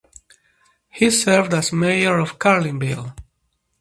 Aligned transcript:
He 0.89 1.11
served 1.11 1.53
as 1.53 1.71
mayor 1.71 2.17
of 2.17 2.39
Carlinville. 2.39 3.15